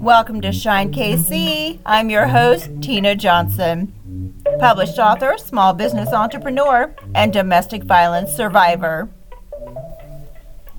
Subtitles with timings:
[0.00, 1.78] Welcome to Shine KC.
[1.86, 4.34] I'm your host, Tina Johnson.
[4.58, 9.08] Published author, small business entrepreneur, and domestic violence survivor.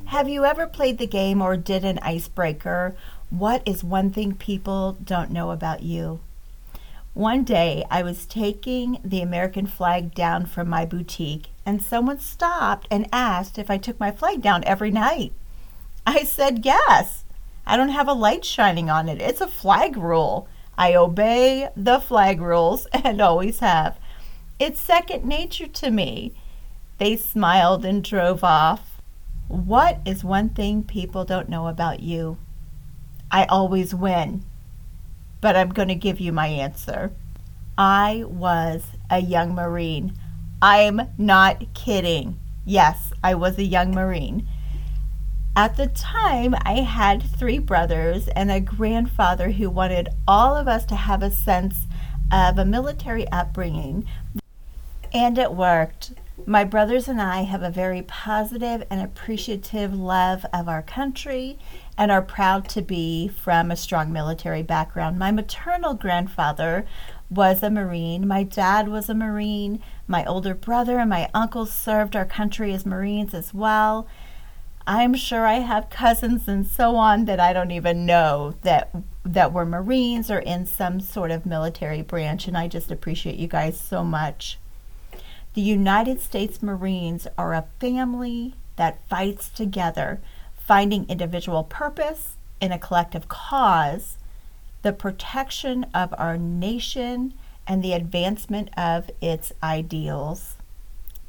[0.05, 2.95] Have you ever played the game or did an icebreaker?
[3.31, 6.19] What is one thing people don't know about you?
[7.15, 12.87] One day I was taking the American flag down from my boutique, and someone stopped
[12.91, 15.33] and asked if I took my flag down every night.
[16.07, 17.25] I said yes.
[17.65, 19.21] I don't have a light shining on it.
[19.21, 20.47] It's a flag rule.
[20.77, 23.99] I obey the flag rules and always have.
[24.57, 26.33] It's second nature to me.
[26.97, 29.01] They smiled and drove off.
[29.49, 32.37] What is one thing people don't know about you?
[33.29, 34.45] I always win.
[35.41, 37.11] But I'm going to give you my answer.
[37.77, 40.13] I was a young Marine.
[40.61, 42.39] I'm not kidding.
[42.63, 44.47] Yes, I was a young Marine.
[45.57, 50.85] At the time, I had three brothers and a grandfather who wanted all of us
[50.85, 51.87] to have a sense
[52.31, 54.07] of a military upbringing.
[55.11, 56.13] And it worked.
[56.45, 61.57] My brothers and I have a very positive and appreciative love of our country
[61.97, 65.17] and are proud to be from a strong military background.
[65.17, 66.85] My maternal grandfather
[67.31, 68.27] was a Marine.
[68.27, 69.81] My dad was a Marine.
[70.07, 74.07] My older brother and my uncles served our country as Marines as well.
[74.89, 78.89] I'm sure I have cousins and so on that I don't even know that
[79.25, 83.49] that were Marines or in some sort of military branch and I just appreciate you
[83.49, 84.57] guys so much.
[85.55, 90.21] The United States Marines are a family that fights together,
[90.57, 94.17] finding individual purpose in a collective cause,
[94.83, 97.33] the protection of our nation
[97.67, 100.55] and the advancement of its ideals.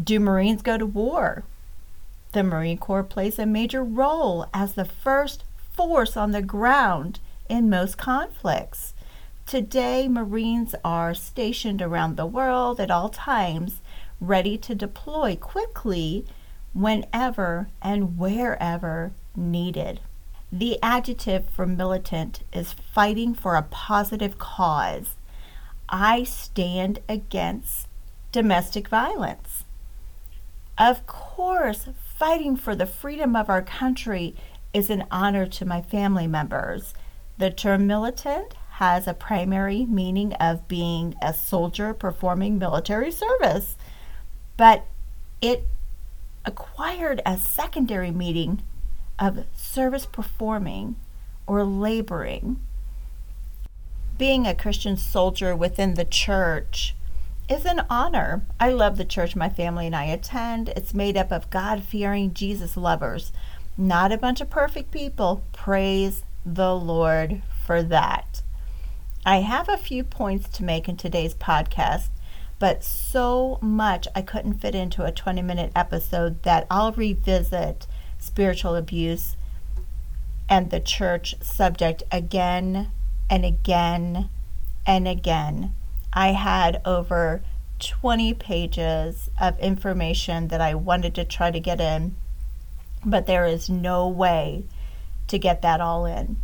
[0.01, 1.43] Do Marines go to war?
[2.33, 7.71] The Marine Corps plays a major role as the first force on the ground in
[7.71, 8.93] most conflicts.
[9.47, 13.81] Today, Marines are stationed around the world at all times,
[14.21, 16.27] ready to deploy quickly
[16.75, 20.01] whenever and wherever needed.
[20.53, 25.17] The adjective for militant is fighting for a positive cause.
[25.89, 27.89] I stand against
[28.33, 29.65] domestic violence.
[30.77, 34.35] Of course, fighting for the freedom of our country
[34.75, 36.93] is an honor to my family members.
[37.39, 43.77] The term militant has a primary meaning of being a soldier performing military service,
[44.57, 44.87] but
[45.41, 45.69] it
[46.45, 48.63] acquired a secondary meaning
[49.19, 50.97] of service performing
[51.47, 52.61] or laboring.
[54.17, 56.97] Being a Christian soldier within the church
[57.49, 58.43] is an honor.
[58.61, 60.69] I love the church my family and I attend.
[60.71, 63.33] It's made up of God fearing Jesus lovers,
[63.77, 65.43] not a bunch of perfect people.
[65.53, 68.43] Praise the Lord for that.
[69.25, 72.09] I have a few points to make in today's podcast,
[72.59, 77.87] but so much I couldn't fit into a 20 minute episode that I'll revisit
[78.19, 79.37] spiritual abuse
[80.49, 82.91] and the church subject again
[83.31, 84.29] and again
[84.87, 85.75] and again
[86.19, 87.43] I had over
[87.79, 92.17] 20 pages of information that I wanted to try to get in,
[93.05, 94.65] but there is no way
[95.29, 96.39] to get that all in.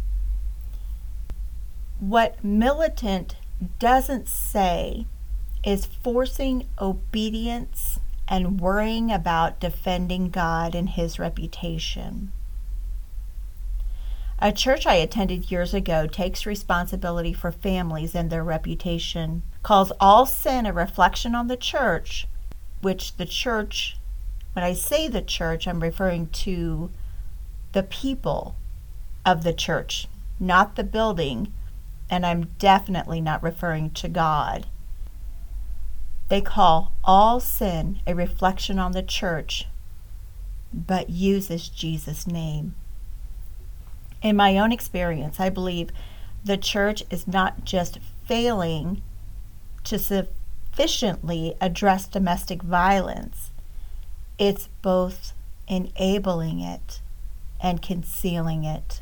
[1.98, 3.34] What militant
[3.80, 5.06] doesn't say
[5.64, 7.98] is forcing obedience
[8.28, 12.30] and worrying about defending God and his reputation.
[14.38, 20.26] A church I attended years ago takes responsibility for families and their reputation, calls all
[20.26, 22.28] sin a reflection on the church,
[22.82, 23.96] which the church,
[24.52, 26.90] when I say the church, I'm referring to
[27.72, 28.54] the people
[29.24, 30.06] of the church,
[30.38, 31.52] not the building,
[32.10, 34.66] and I'm definitely not referring to God.
[36.28, 39.66] They call all sin a reflection on the church,
[40.74, 42.74] but uses Jesus' name.
[44.22, 45.88] In my own experience, I believe
[46.44, 49.00] the church is not just failing
[49.84, 53.52] to sufficiently address domestic violence,
[54.38, 55.32] it's both
[55.68, 57.00] enabling it
[57.60, 59.00] and concealing it.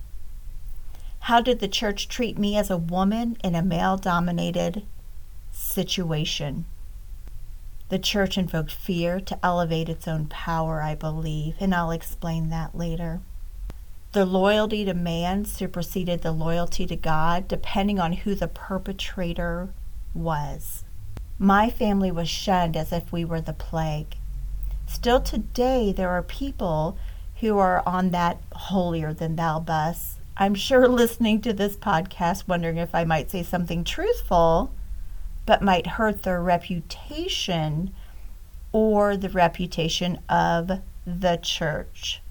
[1.20, 4.84] How did the church treat me as a woman in a male dominated
[5.52, 6.66] situation?
[7.88, 12.76] The church invoked fear to elevate its own power, I believe, and I'll explain that
[12.76, 13.20] later.
[14.12, 19.72] The loyalty to man superseded the loyalty to God, depending on who the perpetrator
[20.14, 20.84] was.
[21.38, 24.16] My family was shunned as if we were the plague.
[24.86, 26.96] Still today, there are people
[27.40, 32.76] who are on that holier than thou bus, I'm sure listening to this podcast, wondering
[32.76, 34.72] if I might say something truthful,
[35.44, 37.92] but might hurt their reputation
[38.72, 42.22] or the reputation of the church.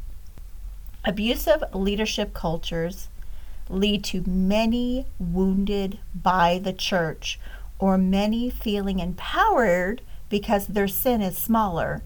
[1.05, 3.09] Abusive leadership cultures
[3.69, 7.39] lead to many wounded by the church
[7.81, 12.01] or many feeling empowered because their sin is smaller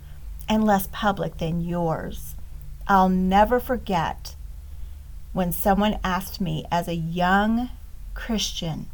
[0.47, 2.35] and less public than yours.
[2.87, 4.35] I'll never forget
[5.33, 7.69] when someone asked me as a young
[8.13, 8.87] Christian,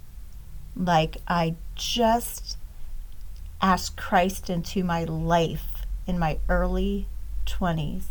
[0.76, 2.58] like I just
[3.62, 7.06] asked Christ into my life in my early
[7.46, 8.06] 20s.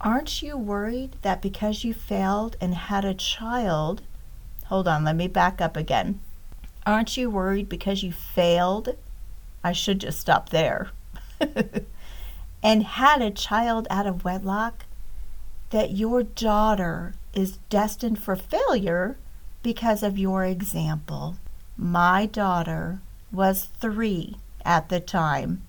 [0.00, 4.02] Aren't you worried that because you failed and had a child,
[4.66, 6.18] hold on, let me back up again.
[6.90, 8.96] Aren't you worried because you failed?
[9.62, 10.90] I should just stop there.
[12.64, 14.86] and had a child out of wedlock,
[15.70, 19.16] that your daughter is destined for failure
[19.62, 21.36] because of your example.
[21.76, 23.00] My daughter
[23.30, 25.62] was three at the time,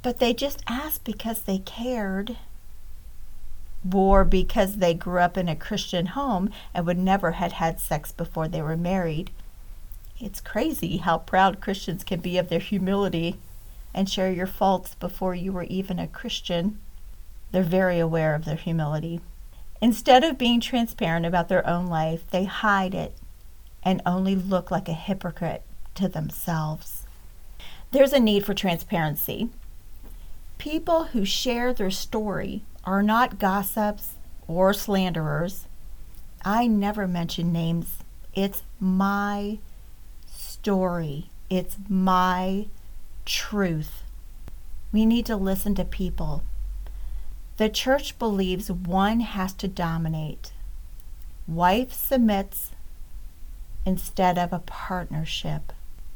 [0.00, 2.38] but they just asked because they cared
[3.92, 8.12] or because they grew up in a Christian home and would never had had sex
[8.12, 9.30] before they were married.
[10.18, 13.38] It's crazy how proud Christians can be of their humility
[13.94, 16.78] and share your faults before you were even a Christian.
[17.52, 19.20] They're very aware of their humility.
[19.80, 23.14] Instead of being transparent about their own life, they hide it
[23.82, 25.62] and only look like a hypocrite
[25.94, 27.06] to themselves.
[27.90, 29.48] There's a need for transparency.
[30.58, 34.14] People who share their story are not gossips
[34.48, 35.66] or slanderers.
[36.44, 37.98] I never mention names.
[38.34, 39.58] It's my
[40.66, 42.66] story, it's my
[43.24, 44.02] truth.
[44.90, 46.42] We need to listen to people.
[47.56, 50.50] The church believes one has to dominate.
[51.46, 52.72] Wife submits
[53.84, 55.72] instead of a partnership.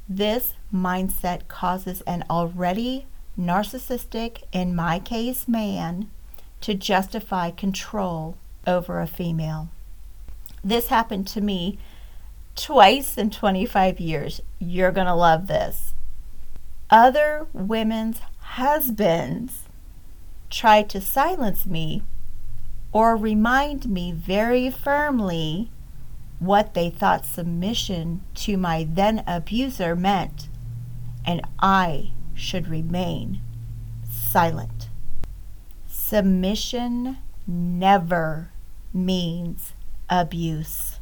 [0.08, 3.06] This mindset causes an already
[3.38, 6.10] narcissistic, in my case, man,
[6.62, 8.36] to justify control
[8.66, 9.68] over a female.
[10.64, 11.78] This happened to me
[12.56, 14.40] twice in 25 years.
[14.58, 15.94] You're going to love this.
[16.90, 19.64] Other women's husbands
[20.50, 22.02] tried to silence me
[22.92, 25.70] or remind me very firmly
[26.40, 30.48] what they thought submission to my then abuser meant,
[31.24, 33.40] and I should remain
[34.10, 34.88] silent.
[35.86, 38.50] Submission never
[38.92, 39.74] means
[40.08, 40.99] abuse.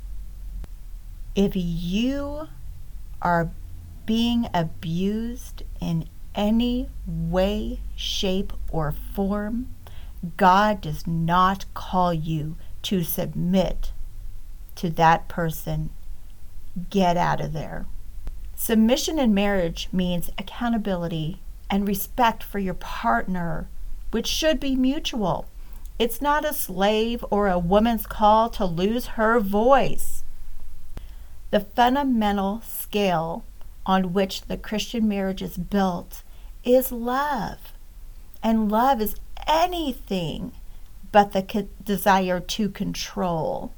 [1.39, 2.49] If you
[3.23, 3.53] are
[4.07, 9.69] being abused in any way, shape, or form,
[10.37, 13.93] God does not call you to submit
[14.75, 15.91] to that person.
[16.91, 17.87] Get out of there.
[18.57, 21.41] Submission in marriage means accountability
[21.71, 23.69] and respect for your partner,
[24.11, 25.47] which should be mutual.
[26.01, 30.25] It's not a slave or a woman's call to lose her voice.
[31.51, 33.45] The fundamental scale
[33.87, 36.23] on which the Christian marriage is built
[36.63, 37.73] is love.
[38.43, 39.17] And love is
[39.47, 40.53] anything
[41.11, 43.73] but the desire to control.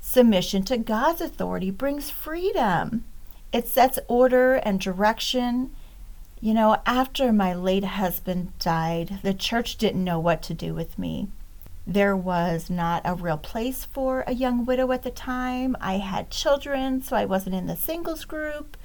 [0.00, 3.04] Submission to God's authority brings freedom.
[3.52, 5.72] It sets order and direction.
[6.40, 10.98] You know, after my late husband died, the church didn't know what to do with
[10.98, 11.28] me.
[11.86, 15.76] There was not a real place for a young widow at the time.
[15.80, 18.76] I had children, so I wasn't in the singles group,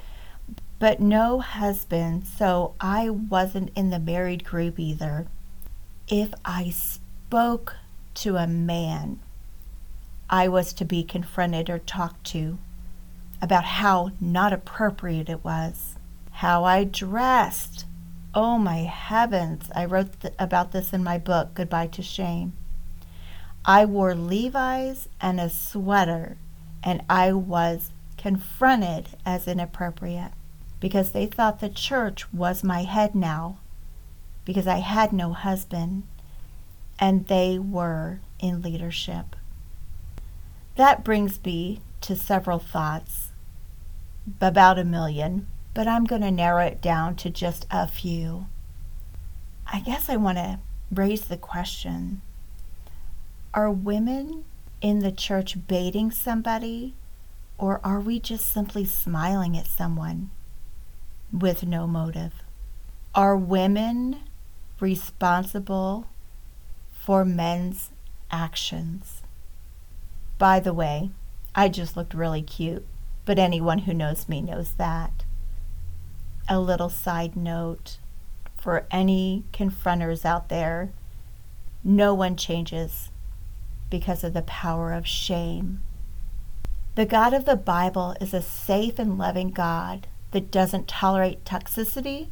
[0.79, 5.27] but no husband, so I wasn't in the married group either.
[6.07, 7.75] If I spoke
[8.15, 9.19] to a man,
[10.29, 12.57] I was to be confronted or talked to
[13.41, 15.95] about how not appropriate it was,
[16.31, 17.85] how I dressed.
[18.33, 22.53] Oh my heavens, I wrote th- about this in my book, Goodbye to Shame.
[23.69, 26.37] I wore Levi's and a sweater,
[26.81, 30.31] and I was confronted as inappropriate
[30.79, 33.57] because they thought the church was my head now
[34.45, 36.03] because I had no husband
[36.97, 39.35] and they were in leadership.
[40.77, 43.31] That brings me to several thoughts,
[44.39, 48.47] about a million, but I'm going to narrow it down to just a few.
[49.71, 50.59] I guess I want to
[50.89, 52.21] raise the question
[53.57, 54.45] Are women
[54.81, 56.93] in the church baiting somebody,
[57.57, 60.29] or are we just simply smiling at someone
[61.33, 62.33] with no motive?
[63.15, 64.19] Are women
[64.79, 66.05] responsible
[66.91, 67.89] for men's
[68.29, 69.23] actions.
[70.37, 71.09] By the way,
[71.55, 72.85] I just looked really cute,
[73.25, 75.25] but anyone who knows me knows that.
[76.47, 77.97] A little side note
[78.55, 80.91] for any confronters out there
[81.83, 83.09] no one changes
[83.89, 85.81] because of the power of shame.
[86.95, 92.29] The God of the Bible is a safe and loving God that doesn't tolerate toxicity,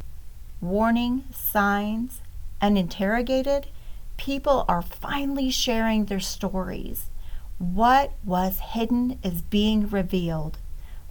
[0.59, 2.21] warning, signs,
[2.59, 3.67] and interrogated.
[4.17, 7.05] People are finally sharing their stories.
[7.59, 10.57] What was hidden is being revealed.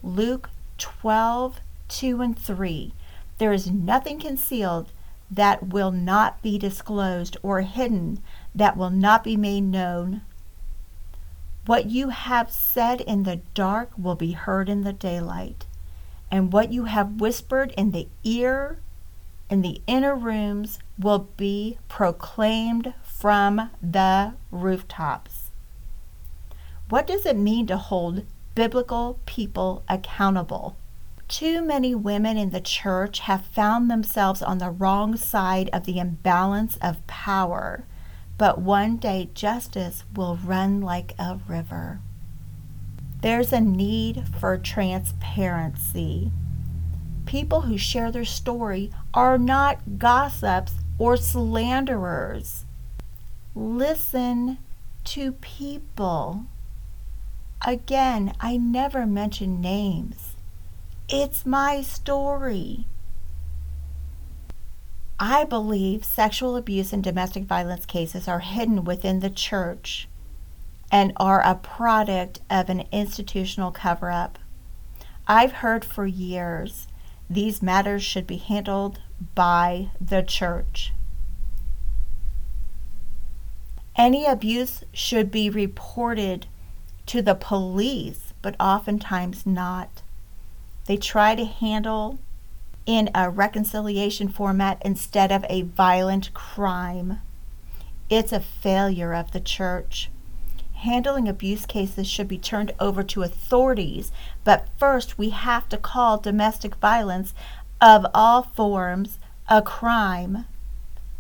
[0.03, 2.93] Luke 12, 2 and 3.
[3.39, 4.91] There is nothing concealed
[5.31, 8.21] that will not be disclosed or hidden
[8.55, 10.21] that will not be made known.
[11.67, 15.67] What you have said in the dark will be heard in the daylight,
[16.31, 18.79] and what you have whispered in the ear
[19.49, 25.51] in the inner rooms will be proclaimed from the rooftops.
[26.89, 30.77] What does it mean to hold biblical people accountable?
[31.29, 35.99] Too many women in the church have found themselves on the wrong side of the
[35.99, 37.85] imbalance of power,
[38.37, 42.01] but one day justice will run like a river.
[43.23, 46.31] There's a need for transparency.
[47.27, 52.65] People who share their story are not gossips or slanderers.
[53.55, 54.59] Listen
[55.05, 56.45] to people.
[57.67, 60.37] Again, I never mention names.
[61.09, 62.87] It's my story.
[65.19, 70.09] I believe sexual abuse and domestic violence cases are hidden within the church
[70.91, 74.39] and are a product of an institutional cover up.
[75.27, 76.89] I've heard for years
[77.31, 79.01] these matters should be handled
[79.35, 80.93] by the church.
[83.97, 86.47] Any abuse should be reported
[87.07, 90.03] to the police, but oftentimes not.
[90.87, 92.19] They try to handle
[92.87, 97.21] in a reconciliation format instead of a violent crime.
[98.11, 100.11] It's a failure of the church.
[100.75, 104.13] Handling abuse cases should be turned over to authorities,
[104.45, 107.33] but first we have to call domestic violence
[107.81, 110.47] of all forms a crime,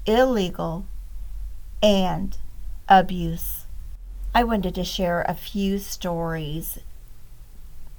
[0.06, 0.84] illegal,
[1.82, 2.36] and
[2.88, 3.64] abuse.
[4.34, 6.78] I wanted to share a few stories.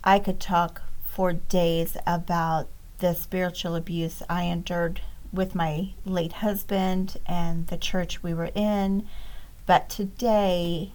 [0.03, 2.67] I could talk for days about
[2.99, 9.07] the spiritual abuse I endured with my late husband and the church we were in.
[9.65, 10.91] But today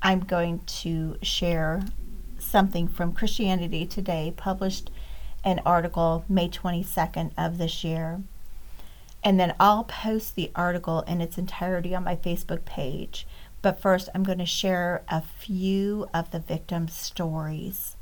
[0.00, 1.82] I'm going to share
[2.38, 4.90] something from Christianity Today, published
[5.44, 8.22] an article May 22nd of this year.
[9.24, 13.26] And then I'll post the article in its entirety on my Facebook page.
[13.60, 17.96] But first, I'm going to share a few of the victims' stories.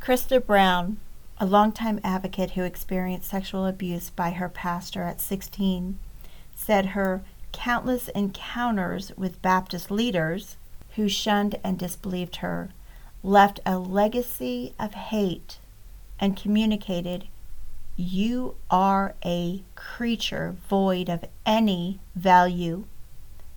[0.00, 0.98] Christa Brown,
[1.40, 5.98] a longtime advocate who experienced sexual abuse by her pastor at 16,
[6.54, 10.56] said her countless encounters with Baptist leaders
[10.96, 12.70] who shunned and disbelieved her
[13.22, 15.58] left a legacy of hate
[16.20, 17.28] and communicated,
[17.96, 22.84] You are a creature void of any value.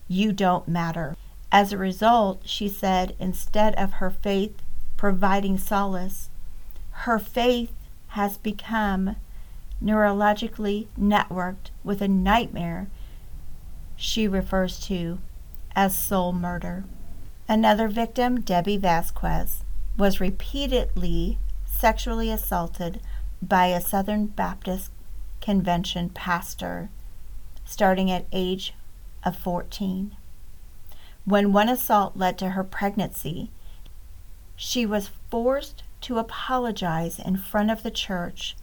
[0.08, 1.16] You don't matter.
[1.52, 4.62] As a result, she said, instead of her faith
[4.98, 6.30] providing solace,
[7.02, 7.74] her faith
[8.10, 9.16] has become
[9.84, 12.88] neurologically networked with a nightmare
[13.96, 15.18] she refers to
[15.76, 16.84] as soul murder.
[17.48, 19.64] Another victim, Debbie Vasquez,
[19.98, 23.02] was repeatedly sexually assaulted
[23.42, 24.92] by a Southern Baptist
[25.42, 26.90] Convention pastor
[27.66, 28.76] starting at age
[29.24, 30.16] of 14.
[31.26, 33.50] When one assault led to her pregnancy,
[34.56, 38.56] she was forced to apologize in front of the church,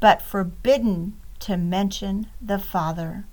[0.00, 3.24] but forbidden to mention the Father.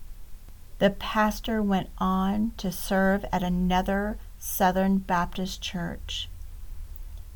[0.79, 6.29] The pastor went on to serve at another Southern Baptist church.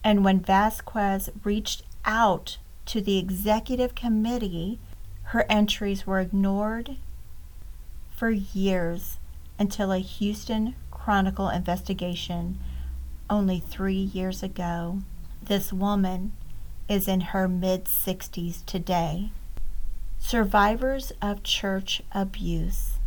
[0.03, 4.79] And when Vasquez reached out to the executive committee,
[5.25, 6.97] her entries were ignored
[8.09, 9.17] for years
[9.57, 12.59] until a Houston Chronicle investigation
[13.29, 14.99] only three years ago
[15.41, 16.33] this woman
[16.87, 19.31] is in her mid 60s today.
[20.19, 22.99] Survivors of church abuse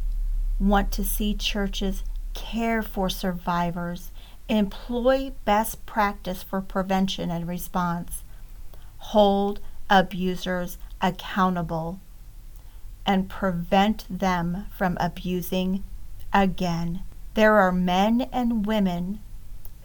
[0.59, 2.03] want to see churches
[2.35, 4.11] care for survivors,
[4.49, 8.23] employ best practice for prevention and response,
[8.99, 12.01] hold abusers accountable,
[13.07, 15.85] and prevent them from abusing
[16.33, 17.03] again.
[17.35, 19.21] There are men and women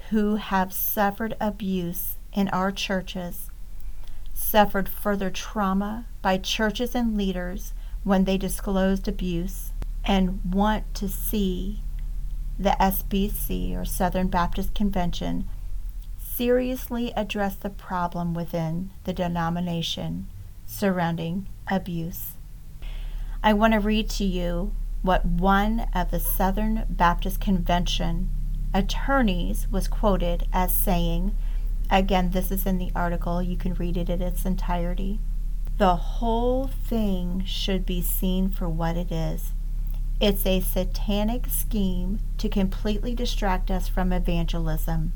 [0.10, 3.50] who have suffered abuse in our churches,
[4.34, 9.72] suffered further trauma by churches and leaders when they disclosed abuse,
[10.06, 11.82] and want to see
[12.58, 15.48] the SBC or Southern Baptist Convention
[16.18, 20.28] seriously address the problem within the denomination
[20.66, 22.34] surrounding abuse.
[23.44, 28.30] I want to read to you what one of the Southern Baptist Convention
[28.74, 31.36] attorneys was quoted as saying.
[31.92, 33.42] Again, this is in the article.
[33.42, 35.20] You can read it in its entirety.
[35.78, 39.54] The whole thing should be seen for what it is.
[40.20, 45.14] It's a satanic scheme to completely distract us from evangelism.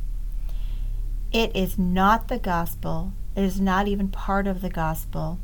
[1.32, 3.12] It is not the gospel.
[3.36, 5.40] It is not even part of the gospel.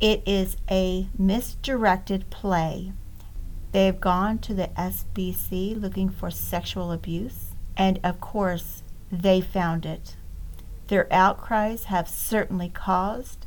[0.00, 2.92] It is a misdirected play.
[3.72, 9.86] They have gone to the SBC looking for sexual abuse, and of course, they found
[9.86, 10.16] it.
[10.90, 13.46] Their outcries have certainly caused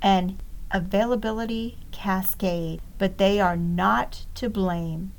[0.00, 0.40] an
[0.70, 5.12] availability cascade, but they are not to blame.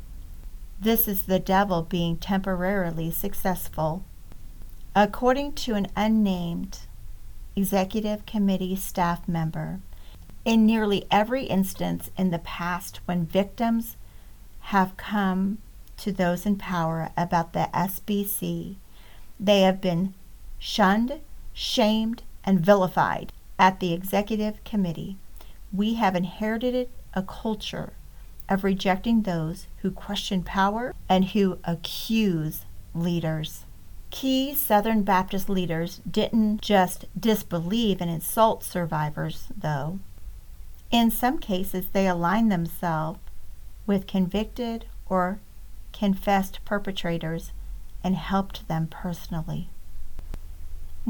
[0.82, 4.04] This is the devil being temporarily successful.
[4.96, 6.80] According to an unnamed
[7.56, 9.80] executive committee staff member,
[10.44, 13.96] in nearly every instance in the past when victims
[14.74, 15.60] have come
[15.98, 18.78] to those in power about the SBC,
[19.40, 20.16] they have been
[20.58, 21.22] shunned,
[21.60, 25.18] shamed, and vilified at the executive committee
[25.74, 27.92] we have inherited a culture
[28.48, 32.62] of rejecting those who question power and who accuse
[32.96, 33.66] leaders.
[34.10, 40.00] Key Southern Baptist leaders didn't just disbelieve and insult survivors, though.
[40.90, 43.20] In some cases, they aligned themselves
[43.86, 45.40] with convicted or
[45.92, 47.52] confessed perpetrators
[48.02, 49.70] and helped them personally.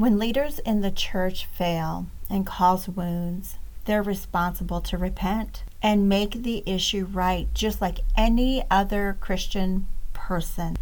[0.00, 6.42] When leaders in the church fail and cause wounds, they're responsible to repent and make
[6.42, 10.78] the issue right, just like any other Christian person.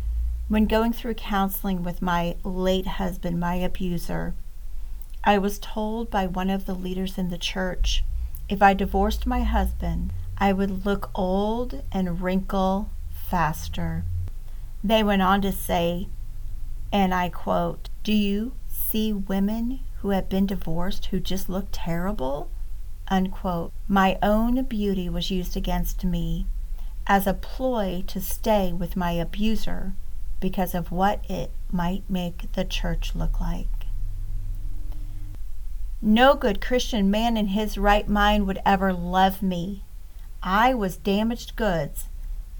[0.47, 4.35] When going through counseling with my late husband, my abuser,
[5.25, 8.05] I was told by one of the leaders in the church
[8.49, 14.05] if I divorced my husband, I would look old and wrinkle faster.
[14.85, 16.07] They went on to say,
[16.93, 18.53] and I quote, Do you
[18.89, 22.51] see women who have been divorced who just look terrible?
[23.09, 23.73] Unquote.
[23.87, 26.47] My own beauty was used against me
[27.07, 29.95] as a ploy to stay with my abuser
[30.41, 33.67] because of what it might make the church look like.
[36.01, 39.83] No good Christian man in his right mind would ever love me.
[40.43, 42.09] I was damaged goods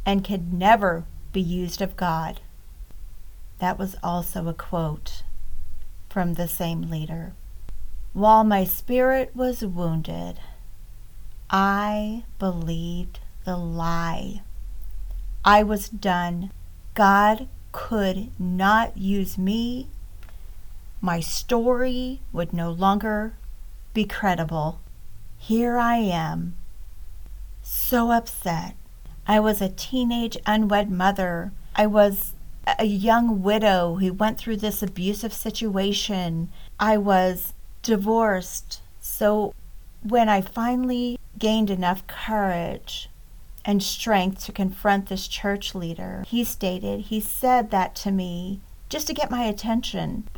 [0.05, 2.41] and could never be used of God.
[3.61, 5.23] That was also a quote
[6.19, 7.33] from the same leader.
[8.13, 10.41] While my spirit was wounded,
[11.49, 14.43] I believed the lie.
[15.45, 16.51] I was done.
[16.95, 19.91] God could not use me.
[21.01, 23.35] My story would no longer
[23.95, 24.81] be credible.
[25.37, 26.57] Here I am,
[27.63, 28.75] so upset.
[29.25, 31.53] I was a teenage unwed mother.
[31.77, 32.33] I was
[32.79, 36.51] a young widow who went through this abusive situation.
[36.79, 37.53] I was
[37.83, 38.81] divorced.
[39.01, 39.55] So
[40.03, 43.09] when I finally gained enough courage
[43.65, 49.07] and strength to confront this church leader, he stated, he said that to me just
[49.07, 50.29] to get my attention.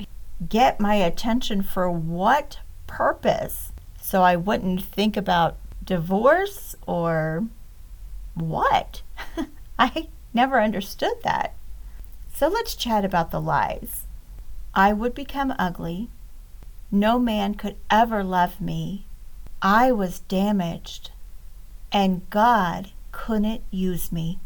[0.48, 3.72] Get my attention for what purpose?
[4.00, 7.46] So I wouldn't think about divorce or
[8.34, 9.02] what?
[9.78, 11.54] I never understood that.
[12.40, 14.06] So let's chat about the lies.
[14.72, 16.08] I would become ugly.
[16.90, 19.04] No man could ever love me.
[19.60, 21.10] I was damaged,
[21.92, 24.38] and God couldn't use me.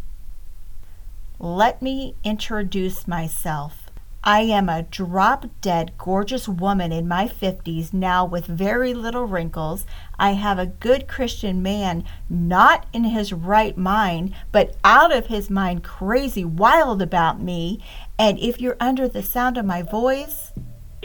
[1.38, 3.83] Let me introduce myself.
[4.26, 9.84] I am a drop dead gorgeous woman in my 50s now with very little wrinkles.
[10.18, 15.50] I have a good Christian man, not in his right mind, but out of his
[15.50, 17.84] mind, crazy wild about me.
[18.18, 20.52] And if you're under the sound of my voice,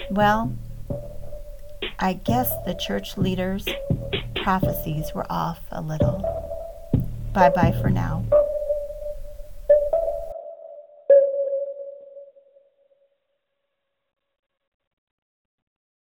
[0.09, 0.55] well,
[1.99, 3.67] I guess the church leaders'
[4.37, 6.23] prophecies were off a little.
[7.33, 8.23] Bye bye for now.